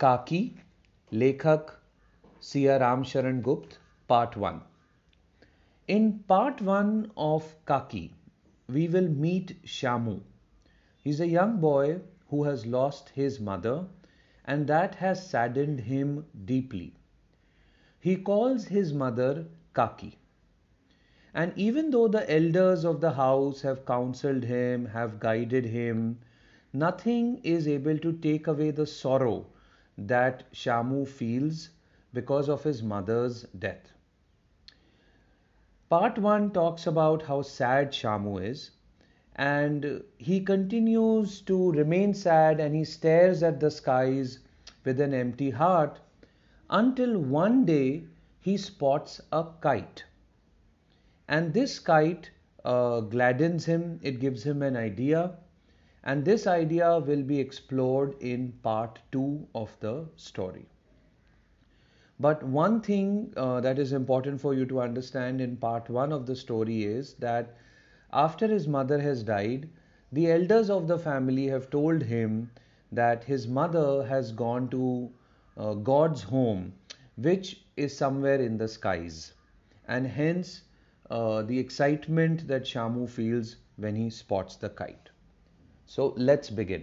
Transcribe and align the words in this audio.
Kaki, 0.00 0.56
Lekhak, 1.12 1.74
Siya 2.40 2.80
Ramcharan 2.80 3.42
Gupta, 3.42 3.76
Part 4.08 4.34
1. 4.34 4.62
In 5.88 6.20
Part 6.20 6.62
1 6.62 7.12
of 7.18 7.54
Kaki, 7.66 8.14
we 8.66 8.88
will 8.88 9.08
meet 9.08 9.62
Shamu. 9.62 10.22
is 11.04 11.20
a 11.20 11.26
young 11.26 11.60
boy 11.60 12.00
who 12.30 12.44
has 12.44 12.64
lost 12.64 13.10
his 13.10 13.40
mother, 13.40 13.84
and 14.46 14.66
that 14.68 14.94
has 14.94 15.28
saddened 15.28 15.80
him 15.80 16.24
deeply. 16.46 16.94
He 17.98 18.16
calls 18.16 18.68
his 18.68 18.94
mother 18.94 19.48
Kaki. 19.74 20.16
And 21.34 21.52
even 21.56 21.90
though 21.90 22.08
the 22.08 22.24
elders 22.32 22.86
of 22.86 23.02
the 23.02 23.12
house 23.12 23.60
have 23.60 23.84
counseled 23.84 24.44
him, 24.44 24.86
have 24.86 25.20
guided 25.20 25.66
him, 25.66 26.20
nothing 26.72 27.42
is 27.44 27.68
able 27.68 27.98
to 27.98 28.14
take 28.14 28.46
away 28.46 28.70
the 28.70 28.86
sorrow 28.86 29.44
that 30.06 30.50
Shamu 30.52 31.06
feels 31.06 31.70
because 32.12 32.48
of 32.48 32.64
his 32.64 32.82
mother's 32.82 33.42
death. 33.58 33.92
Part 35.88 36.18
1 36.18 36.52
talks 36.52 36.86
about 36.86 37.22
how 37.22 37.42
sad 37.42 37.92
Shamu 37.92 38.42
is, 38.42 38.70
and 39.36 40.02
he 40.18 40.40
continues 40.40 41.40
to 41.42 41.72
remain 41.72 42.14
sad 42.14 42.60
and 42.60 42.74
he 42.74 42.84
stares 42.84 43.42
at 43.42 43.60
the 43.60 43.70
skies 43.70 44.38
with 44.84 45.00
an 45.00 45.12
empty 45.12 45.50
heart 45.50 46.00
until 46.70 47.18
one 47.18 47.64
day 47.64 48.04
he 48.40 48.56
spots 48.56 49.20
a 49.32 49.44
kite. 49.60 50.04
And 51.28 51.52
this 51.52 51.78
kite 51.78 52.30
uh, 52.64 53.00
gladdens 53.00 53.64
him, 53.64 54.00
it 54.02 54.20
gives 54.20 54.44
him 54.44 54.62
an 54.62 54.76
idea, 54.76 55.36
and 56.04 56.24
this 56.24 56.46
idea 56.46 56.98
will 56.98 57.22
be 57.22 57.38
explored 57.40 58.14
in 58.20 58.52
part 58.62 58.98
2 59.12 59.46
of 59.54 59.76
the 59.80 60.06
story. 60.16 60.66
But 62.20 62.42
one 62.42 62.80
thing 62.80 63.32
uh, 63.36 63.60
that 63.60 63.78
is 63.78 63.92
important 63.92 64.40
for 64.40 64.54
you 64.54 64.64
to 64.66 64.80
understand 64.80 65.40
in 65.40 65.56
part 65.56 65.88
one 65.88 66.12
of 66.12 66.26
the 66.26 66.36
story 66.36 66.84
is 66.84 67.14
that 67.14 67.56
after 68.12 68.46
his 68.46 68.68
mother 68.68 69.00
has 69.00 69.22
died, 69.22 69.68
the 70.12 70.30
elders 70.30 70.70
of 70.70 70.86
the 70.86 70.98
family 70.98 71.46
have 71.46 71.70
told 71.70 72.02
him 72.02 72.50
that 72.92 73.24
his 73.24 73.48
mother 73.48 74.04
has 74.04 74.32
gone 74.32 74.68
to 74.68 75.10
uh, 75.56 75.74
God's 75.74 76.22
home, 76.22 76.74
which 77.16 77.64
is 77.76 77.96
somewhere 77.96 78.40
in 78.40 78.58
the 78.58 78.68
skies. 78.68 79.34
And 79.88 80.06
hence, 80.06 80.62
uh, 81.10 81.42
the 81.42 81.58
excitement 81.58 82.46
that 82.48 82.64
Shamu 82.64 83.08
feels 83.08 83.56
when 83.76 83.96
he 83.96 84.10
spots 84.10 84.56
the 84.56 84.68
kite. 84.70 85.10
So, 85.98 86.02
let's 86.02 86.50
begin. 86.58 86.80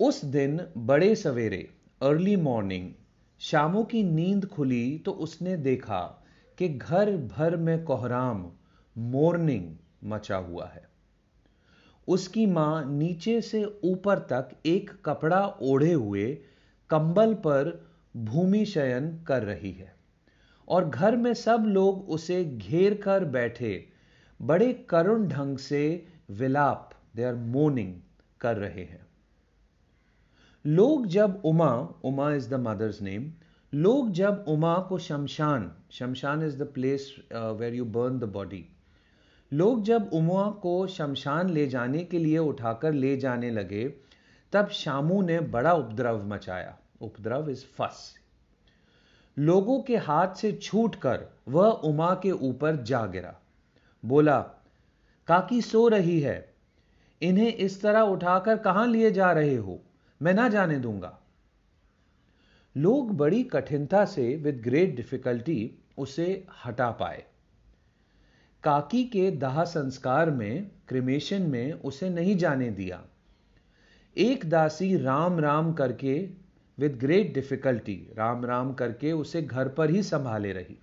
उस 0.00 0.24
दिन 0.24 0.60
बड़े 0.76 1.14
सवेरे 1.14 1.70
early 2.02 2.36
morning 2.36 2.92
Shamu 3.38 3.84
की 3.84 4.02
नींद 4.02 4.46
खुली 4.46 4.98
तो 4.98 5.12
उसने 5.12 5.56
देखा 5.56 6.24
कि 6.58 6.68
घर 6.68 7.16
भर 7.16 7.56
में 7.56 7.84
कोहराम 7.84 8.52
मोर्निंग 8.98 9.76
मचा 10.04 10.36
हुआ 10.36 10.66
है 10.66 10.88
उसकी 12.08 12.46
माँ 12.46 12.84
नीचे 12.92 13.40
से 13.40 13.80
ऊपर 13.84 14.18
तक 14.18 14.48
एक 14.66 14.90
कपड़ा 15.04 15.46
ओढ़े 15.62 15.92
हुए 15.92 16.38
कंबल 16.90 17.34
पर 17.34 17.86
भूमि 18.16 18.64
शयन 18.64 19.24
कर 19.24 19.42
रही 19.42 19.72
है 19.72 19.94
और 20.68 20.88
घर 20.88 21.16
में 21.16 21.34
सब 21.34 21.64
लोग 21.66 22.10
उसे 22.10 22.44
घेर 22.44 22.94
कर 22.94 23.24
बैठे, 23.24 23.88
बड़े 24.42 24.72
करुण 24.72 25.28
ढंग 25.28 25.58
से 25.58 26.06
विलाप 26.30 26.91
दे 27.16 27.24
आर 27.24 27.34
मोर्निंग 27.34 27.94
कर 28.40 28.56
रहे 28.56 28.84
हैं। 28.84 29.06
लोग 30.64 31.06
जब 31.06 31.40
Uma 31.44 31.72
Uma 32.04 32.32
is 32.34 32.50
the 32.50 32.54
mother's 32.54 33.00
name 33.02 33.32
लोग 33.74 34.10
जब 34.12 34.44
उमा 34.48 34.74
को 34.78 34.98
शमशान 34.98 35.72
शमशान 35.90 36.42
is 36.42 36.62
the 36.62 36.66
place 36.66 37.14
where 37.32 37.74
you 37.74 37.84
burn 37.84 38.18
the 38.18 38.24
body 38.24 38.64
लोग 39.52 39.82
जब 39.82 40.10
उमा 40.12 40.50
को 40.50 40.86
शमशान 40.86 41.50
ले 41.50 41.66
जाने 41.66 42.04
के 42.04 42.18
लिए 42.18 42.38
उठाकर 42.38 42.92
ले 42.92 43.16
जाने 43.16 43.50
लगे, 43.50 43.84
तब 44.52 44.68
शामू 44.68 45.22
ने 45.22 45.40
बड़ा 45.40 45.72
उपद्रव 45.72 46.24
मचाया। 46.26 46.76
उपद्रव 47.00 47.50
इज़ 47.50 47.64
फस 47.78 48.14
लोगों 49.38 49.80
के 49.82 49.96
हाथ 49.96 50.34
से 50.34 50.52
छूटकर 50.52 51.26
वह 51.48 51.68
उमा 51.68 52.14
के 52.14 52.30
ऊपर 52.30 52.76
जा 52.76 53.04
गिरा। 53.06 53.34
बोला, 54.04 54.40
काकी 55.28 55.60
सो 55.62 55.88
रही 55.88 56.20
है 56.20 56.51
इन्हें 57.22 57.54
इस 57.54 57.82
तरह 57.82 58.00
उठाकर 58.00 58.56
कहाँ 58.56 58.86
लिए 58.86 59.10
जा 59.10 59.32
रहे 59.32 59.56
हो? 59.56 59.82
मैं 60.22 60.34
ना 60.34 60.48
जाने 60.48 60.78
दूँगा। 60.78 61.18
लोग 62.76 63.16
बड़ी 63.16 63.42
कठिनता 63.42 64.04
से 64.04 64.36
विद 64.36 64.60
ग्रेट 64.60 64.96
डिफिकल्टी 64.96 65.78
उसे 65.98 66.46
हटा 66.64 66.90
पाए। 66.90 67.24
काकी 68.62 69.04
के 69.04 69.30
दाह 69.30 69.64
संस्कार 69.64 70.30
में 70.30 70.70
क्रिमेशन 70.88 71.42
में 71.42 71.72
उसे 71.72 72.10
नहीं 72.10 72.36
जाने 72.36 72.70
दिया। 72.70 73.04
एक 74.16 74.50
दासी 74.50 74.96
राम 74.96 75.40
राम 75.40 75.72
करके 75.72 76.30
with 76.78 76.96
great 76.96 77.34
difficulty 77.34 78.10
Ram 78.18 78.44
Ram 78.44 78.74
करके 78.74 79.12
उसे 79.12 79.42
घर 79.42 79.68
पर 79.68 79.90
ही 79.90 80.02
संभाले 80.02 80.52
रही। 80.52 80.78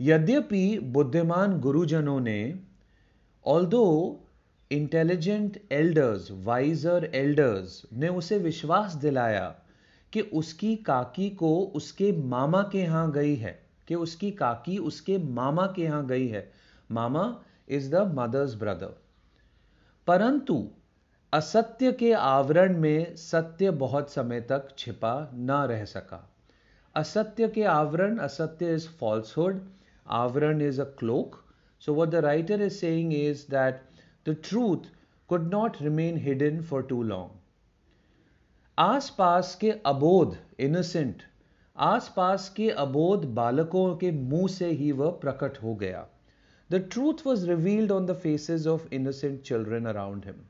यद्यपि 0.00 0.78
बुद्धिमान 0.78 1.60
गुरुजनों 1.60 2.20
ने 2.20 2.60
although 3.46 4.20
intelligent 4.70 5.60
elders 5.72 6.28
wiser 6.44 7.10
elders 7.14 7.82
ने 7.92 8.08
उसे 8.10 8.38
विश्वास 8.38 8.94
दिलाया 8.96 9.54
कि 10.12 10.20
उसकी 10.34 10.74
काकी 10.86 11.28
को 11.32 11.56
उसके 11.74 12.10
मामा 12.28 12.62
के 12.72 12.78
यहाँ 12.78 13.10
गई 13.12 13.34
है, 13.36 13.58
कि 13.88 13.94
उसकी 13.94 14.30
काकी 14.32 14.76
उसके 14.80 15.18
मामा 15.18 15.66
के 15.76 15.82
यहाँ 15.82 16.06
गई 16.06 16.26
है। 16.28 16.50
मामा 16.90 17.24
इज़ 17.68 17.90
द 17.90 18.12
मदर्स 18.16 18.54
ब्रदर 18.54 18.94
परंतु 20.08 20.56
असत्य 21.32 21.92
के 21.92 22.12
आवरण 22.12 22.76
में 22.78 23.14
सत्य 23.16 23.70
बहुत 23.78 24.10
समय 24.10 24.40
तक 24.40 24.68
छिपा 24.78 25.14
न 25.34 25.64
रह 25.68 25.84
सका। 25.84 26.28
असत्य 26.94 27.48
के 27.48 27.62
आवरण, 27.64 28.18
असत्य 28.18 28.74
इज़ 28.74 28.88
फॉल्सहुड 29.00 29.60
आवरण 30.06 30.60
is 30.62 30.80
a 30.80 30.84
cloak 30.98 31.42
so 31.82 31.94
what 31.94 32.08
the 32.08 32.14
writer 32.24 32.62
is 32.62 32.74
saying 32.74 33.12
is 33.14 33.44
that 33.50 33.82
the 34.26 34.36
truth 34.44 34.90
could 35.30 35.50
not 35.54 35.76
remain 35.82 36.18
hidden 36.18 36.60
for 36.62 36.82
too 36.82 37.02
long 37.02 37.30
आसपास 38.78 39.54
के 39.60 39.70
अबोध 39.86 40.36
इनोसेंट 40.60 41.22
आसपास 41.76 42.48
के 42.56 42.68
अबोध 42.70 43.24
बालकों 43.34 43.94
के 43.96 44.10
मुँह 44.12 44.46
से 44.48 44.70
ही 44.70 44.90
वह 44.92 45.10
प्रकट 45.20 45.62
हो 45.62 45.74
गया। 45.74 46.06
The 46.70 46.80
truth 46.92 47.26
was 47.26 47.46
revealed 47.48 47.92
on 47.92 48.06
the 48.06 48.14
faces 48.14 48.66
of 48.66 48.86
innocent 48.94 49.40
children 49.42 49.86
around 49.86 50.24
him 50.24 50.40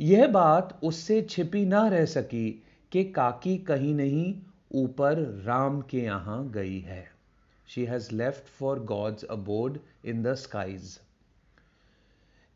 यह 0.00 0.26
बात 0.28 0.78
उससे 0.82 1.20
छिपी 1.22 1.64
ना 1.66 1.86
रह 1.88 2.04
सकी 2.06 2.50
कि 2.92 3.04
काकी 3.12 3.56
कहीं 3.64 3.94
नहीं 3.94 4.34
ऊपर 4.74 5.18
राम 5.46 5.80
के 5.80 5.98
यहाँ 5.98 6.50
गई 6.50 6.78
है। 6.80 7.04
She 7.68 7.84
has 7.84 8.14
left 8.14 8.48
for 8.58 8.80
god's 8.84 9.24
abode 9.30 9.78
in 10.04 10.22
the 10.22 10.34
skies 10.34 10.98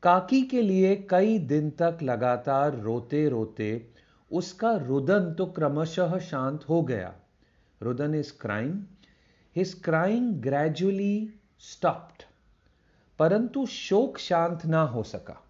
काकी 0.05 0.41
के 0.43 0.63
लिए 0.63 0.95
कई 1.11 1.39
दिन 1.51 1.71
तक 1.71 1.99
लगातार 2.03 2.75
रोते 2.79 3.29
रोते 3.29 3.69
उसका 4.31 4.73
रुदन 4.79 5.33
तो 5.39 5.47
क्रमशः 5.47 6.19
शांत 6.21 6.65
हो 6.69 6.81
गया। 6.83 7.13
रुदन 7.81 8.15
is 8.15 8.33
crying 8.41 8.83
his 9.57 9.73
crying 9.85 10.35
gradually 10.43 11.17
stopped 11.63 12.23
परंतु 13.19 13.65
शोक 13.67 14.19
शांत 14.19 14.67
ना 14.67 14.83
हो 14.83 15.03
सका। 15.03 15.41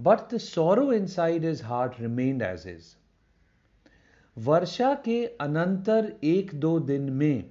But 0.00 0.34
the 0.34 0.38
sorrow 0.38 0.92
inside 1.06 1.44
his 1.44 1.62
heart 1.64 2.00
remained 2.00 2.42
as 2.42 2.66
is 2.68 2.94
वर्षा 4.36 4.94
के 5.04 5.24
अनंतर 5.40 6.12
एक 6.24 6.54
दो 6.60 6.78
दिन 6.80 7.10
में 7.12 7.50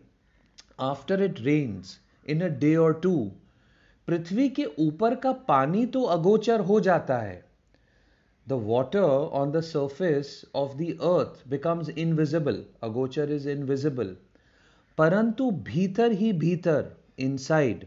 after 0.89 1.23
it 1.23 1.39
rains 1.41 1.97
in 2.25 2.41
a 2.41 2.47
day 2.59 2.75
or 2.75 2.99
two 3.03 3.15
पृथ्वी 4.07 4.49
के 4.49 4.65
ऊपर 4.79 5.15
का 5.15 5.31
पानी 5.47 5.85
तो 5.85 6.01
अगोचर 6.15 6.59
हो 6.59 6.79
जाता 6.79 7.17
है 7.17 7.43
the 8.47 8.53
water 8.63 8.99
on 9.33 9.51
the 9.51 9.61
surface 9.61 10.29
of 10.55 10.75
the 10.77 10.91
earth 11.03 11.41
becomes 11.49 11.89
invisible. 11.97 12.59
Agochar 12.83 13.27
is 13.29 13.47
invisible. 13.55 14.13
परंतु 14.97 15.49
भीतर 15.63 16.11
ही 16.11 16.31
भीतर 16.33 16.95
इनसाइड 17.19 17.85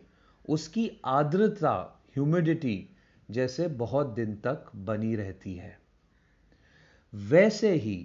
उसकी 0.48 0.90
आर्द्रता 1.06 1.74
ह्यूमिडिटी 2.16 2.76
जैसे 3.28 3.68
बहुत 3.82 4.06
दिन 4.14 4.34
तक 4.44 4.70
बनी 4.86 5.14
रहती 5.16 5.54
है 5.54 5.76
वैसे 7.12 7.72
ही 7.76 7.96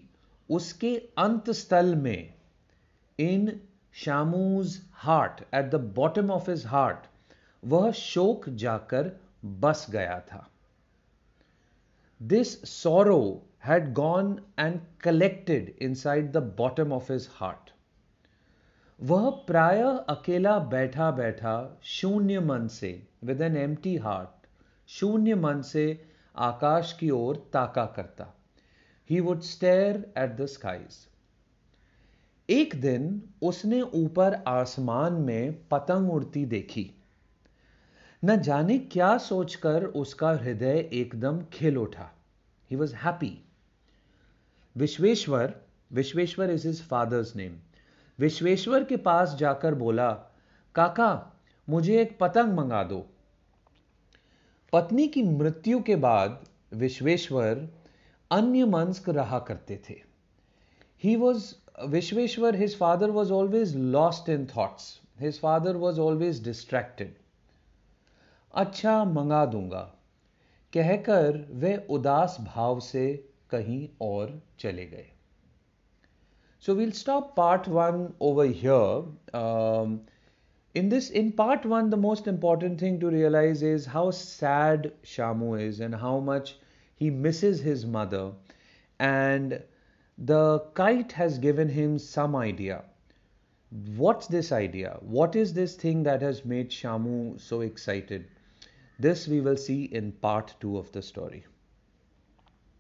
उसके 0.50 0.96
अंत 1.18 1.50
स्थल 1.52 1.96
में 1.96 2.34
in 3.20 3.52
Shamu's 3.96 4.80
heart 5.04 5.42
at 5.56 5.70
the 5.72 5.82
bottom 5.96 6.32
of 6.32 6.50
his 6.52 6.66
heart 6.66 7.08
वह 7.64 7.92
शोक 7.92 8.50
जाकर 8.50 9.12
बस 9.46 9.86
गया 9.90 10.20
था। 10.20 10.48
This 12.22 12.52
sorrow 12.64 13.42
had 13.68 13.94
gone 13.94 14.34
and 14.58 14.80
collected 15.06 15.70
inside 15.82 16.32
the 16.34 16.42
bottom 16.60 16.92
of 16.92 17.10
his 17.12 17.28
heart. 17.40 17.72
वह 19.00 19.30
प्राय 19.48 19.82
अकेला 20.10 20.58
बैठा 20.60 21.12
बैठा 21.12 21.56
शून्य 21.84 22.40
मन 22.40 22.68
से 22.68 22.92
विद 23.24 23.42
एन 23.42 23.58
एम्प्टी 23.58 23.96
हार्ट 23.98 24.48
शून्य 24.88 25.36
मन 25.36 25.62
से 25.62 25.86
आकाश 26.36 26.94
की 26.94 27.10
ओर 27.10 27.50
ताका 27.54 27.86
करता। 27.86 28.34
He 29.10 29.20
would 29.20 29.42
stare 29.42 29.96
at 30.18 30.36
the 30.38 30.46
skies 30.46 30.98
एक 32.50 32.76
दिन 32.82 33.22
उसने 33.42 33.82
ऊपर 33.82 34.34
आसमान 34.48 35.14
में 35.14 35.68
पतंग 35.68 36.12
उड़ती 36.12 36.46
देखी। 36.46 36.92
न 38.26 38.36
जाने 38.42 38.78
क्या 38.92 39.18
सोचकर 39.18 39.84
उसका 39.84 40.30
हृदय 40.32 40.78
एकदम 40.94 41.42
खिल 41.54 41.78
उठा। 41.78 42.10
He 42.70 42.76
was 42.76 42.94
happy 42.96 43.32
Vishweshwar 44.76 45.54
Vishweshwar 45.92 46.52
is 46.52 46.68
his 46.68 46.82
father's 46.82 47.36
name 47.36 47.58
Vishweshwar 48.20 48.84
के 48.84 48.98
पास 48.98 49.36
जाकर 49.36 49.76
बोला, 49.76 50.12
काका, 50.76 51.34
मुझे 51.68 52.00
एक 52.02 52.18
पतंग 52.20 52.54
मंगा 52.54 52.84
दो। 52.84 53.06
पत्नी 54.74 55.08
की 55.08 55.24
मृत्यु 55.24 55.82
के 55.82 55.96
बाद 55.96 56.40
विश्वेश्वर 56.74 57.68
अन्य 58.32 58.66
मंस्क 58.66 59.10
रहा 59.10 59.40
करते 59.40 59.80
थे। 59.90 59.96
He 61.04 61.16
was 61.16 61.54
Vishweshwar 61.88 62.56
his 62.56 62.78
father 62.78 63.10
was 63.10 63.32
always 63.32 63.76
lost 63.76 64.30
in 64.30 64.48
thoughts 64.58 65.00
his 65.20 65.40
father 65.40 65.76
was 65.76 66.00
always 66.00 66.44
distracted 66.44 67.16
अच्छा 68.55 69.05
मंगा 69.05 69.45
दूंगा 69.47 69.81
कहकर 70.73 71.45
वे 71.63 71.77
उदास 71.91 72.37
भाव 72.41 72.81
से 72.81 73.05
कहीं 73.51 73.89
और 74.01 74.41
चले 74.59 74.87
गए 74.87 75.07
So 76.61 76.75
we'll 76.75 76.93
stop 76.93 77.37
part 77.37 77.69
one 77.69 78.15
over 78.21 78.45
here. 78.45 79.05
Um, 79.33 80.01
in 80.75 80.89
this, 80.89 81.11
in 81.11 81.31
part 81.33 81.65
one, 81.65 81.89
the 81.91 81.97
most 81.97 82.27
important 82.27 82.81
thing 82.81 82.99
to 83.01 83.09
realize 83.09 83.63
is 83.63 83.87
how 83.87 84.11
sad 84.11 84.93
Shamu 85.05 85.61
is 85.61 85.79
and 85.81 85.95
how 85.95 86.19
much 86.19 86.59
he 86.97 87.11
misses 87.11 87.61
his 87.61 87.87
mother. 87.87 88.33
And 88.99 89.63
the 90.19 90.59
kite 90.75 91.13
has 91.13 91.39
given 91.39 91.69
him 91.69 91.99
some 91.99 92.35
idea. 92.35 92.83
What's 93.97 94.27
this 94.27 94.51
idea? 94.51 94.97
What 95.01 95.37
is 95.37 95.55
this 95.55 95.77
thing 95.77 96.03
that 96.03 96.23
has 96.23 96.45
made 96.45 96.71
Shamu 96.71 97.41
so 97.41 97.61
excited? 97.61 98.27
This 98.98 99.28
we 99.28 99.40
will 99.42 99.58
see 99.58 99.84
in 99.86 100.14
part 100.14 100.56
two 100.60 100.78
of 100.78 100.92
the 100.92 101.02
story. 101.02 101.46